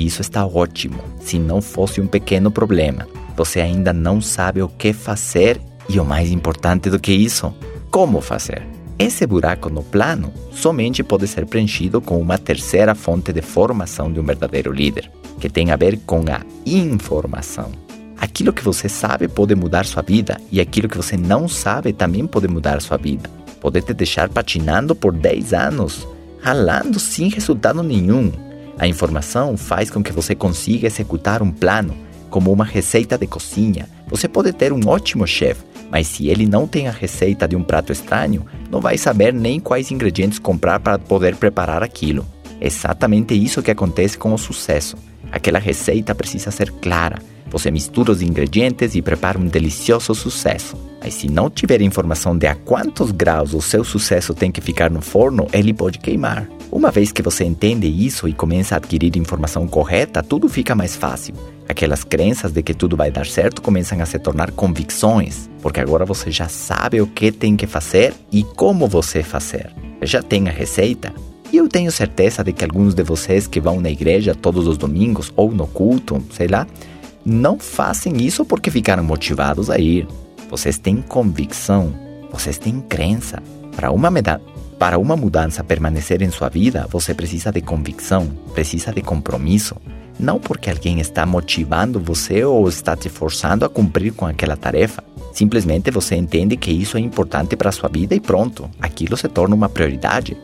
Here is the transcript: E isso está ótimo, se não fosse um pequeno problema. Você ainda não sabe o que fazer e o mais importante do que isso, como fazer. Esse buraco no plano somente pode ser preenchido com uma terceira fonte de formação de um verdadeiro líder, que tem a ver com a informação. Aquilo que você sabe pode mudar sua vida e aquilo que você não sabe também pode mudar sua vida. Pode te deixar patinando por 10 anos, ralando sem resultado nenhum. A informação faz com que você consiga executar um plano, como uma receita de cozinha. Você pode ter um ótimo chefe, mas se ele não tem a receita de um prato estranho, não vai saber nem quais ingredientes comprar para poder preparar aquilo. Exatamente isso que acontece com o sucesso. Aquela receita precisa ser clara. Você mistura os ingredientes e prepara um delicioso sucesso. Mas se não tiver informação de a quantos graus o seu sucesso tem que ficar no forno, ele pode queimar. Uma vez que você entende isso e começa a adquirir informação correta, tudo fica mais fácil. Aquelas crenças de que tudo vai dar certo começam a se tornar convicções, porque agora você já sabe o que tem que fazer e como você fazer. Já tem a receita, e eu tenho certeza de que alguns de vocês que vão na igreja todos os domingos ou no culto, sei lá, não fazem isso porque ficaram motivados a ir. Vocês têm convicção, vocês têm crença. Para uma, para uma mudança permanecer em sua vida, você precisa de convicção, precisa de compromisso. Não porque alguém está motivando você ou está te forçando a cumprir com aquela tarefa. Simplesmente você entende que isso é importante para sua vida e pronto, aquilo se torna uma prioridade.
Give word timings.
E 0.00 0.06
isso 0.06 0.22
está 0.22 0.46
ótimo, 0.46 0.98
se 1.20 1.38
não 1.38 1.60
fosse 1.60 2.00
um 2.00 2.06
pequeno 2.06 2.50
problema. 2.50 3.06
Você 3.36 3.60
ainda 3.60 3.92
não 3.92 4.18
sabe 4.18 4.62
o 4.62 4.68
que 4.68 4.94
fazer 4.94 5.60
e 5.90 6.00
o 6.00 6.06
mais 6.06 6.30
importante 6.30 6.88
do 6.88 6.98
que 6.98 7.12
isso, 7.12 7.54
como 7.90 8.22
fazer. 8.22 8.66
Esse 8.98 9.26
buraco 9.26 9.68
no 9.68 9.82
plano 9.82 10.32
somente 10.52 11.02
pode 11.02 11.26
ser 11.26 11.44
preenchido 11.44 12.00
com 12.00 12.18
uma 12.18 12.38
terceira 12.38 12.94
fonte 12.94 13.30
de 13.30 13.42
formação 13.42 14.10
de 14.10 14.18
um 14.18 14.24
verdadeiro 14.24 14.72
líder, 14.72 15.12
que 15.38 15.50
tem 15.50 15.70
a 15.70 15.76
ver 15.76 15.98
com 16.06 16.24
a 16.32 16.40
informação. 16.64 17.70
Aquilo 18.16 18.54
que 18.54 18.64
você 18.64 18.88
sabe 18.88 19.28
pode 19.28 19.54
mudar 19.54 19.84
sua 19.84 20.02
vida 20.02 20.40
e 20.50 20.62
aquilo 20.62 20.88
que 20.88 20.96
você 20.96 21.14
não 21.14 21.46
sabe 21.46 21.92
também 21.92 22.26
pode 22.26 22.48
mudar 22.48 22.80
sua 22.80 22.96
vida. 22.96 23.28
Pode 23.60 23.82
te 23.82 23.92
deixar 23.92 24.30
patinando 24.30 24.94
por 24.94 25.12
10 25.12 25.52
anos, 25.52 26.08
ralando 26.40 26.98
sem 26.98 27.28
resultado 27.28 27.82
nenhum. 27.82 28.32
A 28.80 28.88
informação 28.88 29.58
faz 29.58 29.90
com 29.90 30.02
que 30.02 30.10
você 30.10 30.34
consiga 30.34 30.86
executar 30.86 31.42
um 31.42 31.50
plano, 31.50 31.94
como 32.30 32.50
uma 32.50 32.64
receita 32.64 33.18
de 33.18 33.26
cozinha. 33.26 33.86
Você 34.08 34.26
pode 34.26 34.54
ter 34.54 34.72
um 34.72 34.80
ótimo 34.88 35.26
chefe, 35.26 35.62
mas 35.90 36.06
se 36.06 36.28
ele 36.28 36.46
não 36.46 36.66
tem 36.66 36.88
a 36.88 36.90
receita 36.90 37.46
de 37.46 37.54
um 37.54 37.62
prato 37.62 37.92
estranho, 37.92 38.46
não 38.70 38.80
vai 38.80 38.96
saber 38.96 39.34
nem 39.34 39.60
quais 39.60 39.90
ingredientes 39.90 40.38
comprar 40.38 40.80
para 40.80 40.98
poder 40.98 41.36
preparar 41.36 41.82
aquilo. 41.82 42.26
Exatamente 42.58 43.34
isso 43.34 43.62
que 43.62 43.70
acontece 43.70 44.16
com 44.16 44.32
o 44.32 44.38
sucesso. 44.38 44.96
Aquela 45.30 45.58
receita 45.58 46.14
precisa 46.14 46.50
ser 46.50 46.72
clara. 46.72 47.18
Você 47.50 47.70
mistura 47.70 48.12
os 48.12 48.22
ingredientes 48.22 48.94
e 48.94 49.02
prepara 49.02 49.38
um 49.38 49.46
delicioso 49.46 50.14
sucesso. 50.14 50.74
Mas 51.02 51.12
se 51.12 51.28
não 51.28 51.50
tiver 51.50 51.82
informação 51.82 52.34
de 52.34 52.46
a 52.46 52.54
quantos 52.54 53.10
graus 53.10 53.52
o 53.52 53.60
seu 53.60 53.84
sucesso 53.84 54.32
tem 54.32 54.50
que 54.50 54.62
ficar 54.62 54.90
no 54.90 55.02
forno, 55.02 55.46
ele 55.52 55.74
pode 55.74 55.98
queimar. 55.98 56.48
Uma 56.72 56.92
vez 56.92 57.10
que 57.10 57.20
você 57.20 57.44
entende 57.44 57.88
isso 57.88 58.28
e 58.28 58.32
começa 58.32 58.76
a 58.76 58.78
adquirir 58.78 59.16
informação 59.16 59.66
correta, 59.66 60.22
tudo 60.22 60.48
fica 60.48 60.72
mais 60.72 60.94
fácil. 60.94 61.34
Aquelas 61.68 62.04
crenças 62.04 62.52
de 62.52 62.62
que 62.62 62.72
tudo 62.72 62.96
vai 62.96 63.10
dar 63.10 63.26
certo 63.26 63.60
começam 63.60 64.00
a 64.00 64.06
se 64.06 64.18
tornar 64.20 64.52
convicções, 64.52 65.50
porque 65.60 65.80
agora 65.80 66.04
você 66.04 66.30
já 66.30 66.48
sabe 66.48 67.00
o 67.00 67.08
que 67.08 67.32
tem 67.32 67.56
que 67.56 67.66
fazer 67.66 68.14
e 68.30 68.44
como 68.44 68.86
você 68.86 69.20
fazer. 69.22 69.70
Já 70.02 70.22
tem 70.22 70.48
a 70.48 70.52
receita, 70.52 71.12
e 71.52 71.56
eu 71.56 71.68
tenho 71.68 71.90
certeza 71.90 72.44
de 72.44 72.52
que 72.52 72.64
alguns 72.64 72.94
de 72.94 73.02
vocês 73.02 73.48
que 73.48 73.60
vão 73.60 73.80
na 73.80 73.90
igreja 73.90 74.32
todos 74.32 74.68
os 74.68 74.78
domingos 74.78 75.32
ou 75.34 75.50
no 75.50 75.66
culto, 75.66 76.22
sei 76.30 76.46
lá, 76.46 76.68
não 77.24 77.58
fazem 77.58 78.24
isso 78.24 78.44
porque 78.44 78.70
ficaram 78.70 79.02
motivados 79.02 79.68
a 79.68 79.78
ir. 79.78 80.06
Vocês 80.48 80.78
têm 80.78 81.02
convicção, 81.02 81.92
vocês 82.30 82.58
têm 82.58 82.80
crença. 82.80 83.42
Para 83.74 83.90
uma, 83.90 84.10
para 84.80 84.98
uma 84.98 85.14
mudança 85.14 85.62
permanecer 85.62 86.22
em 86.22 86.30
sua 86.30 86.48
vida, 86.48 86.86
você 86.90 87.12
precisa 87.12 87.52
de 87.52 87.60
convicção, 87.60 88.26
precisa 88.54 88.90
de 88.90 89.02
compromisso. 89.02 89.76
Não 90.18 90.40
porque 90.40 90.70
alguém 90.70 91.00
está 91.00 91.26
motivando 91.26 92.00
você 92.00 92.42
ou 92.46 92.66
está 92.66 92.96
te 92.96 93.10
forçando 93.10 93.66
a 93.66 93.68
cumprir 93.68 94.14
com 94.14 94.24
aquela 94.24 94.56
tarefa. 94.56 95.04
Simplesmente 95.34 95.90
você 95.90 96.16
entende 96.16 96.56
que 96.56 96.70
isso 96.70 96.96
é 96.96 97.00
importante 97.00 97.56
para 97.56 97.70
sua 97.70 97.90
vida 97.90 98.14
e 98.14 98.20
pronto, 98.20 98.70
aquilo 98.80 99.18
se 99.18 99.28
torna 99.28 99.54
uma 99.54 99.68
prioridade. 99.68 100.34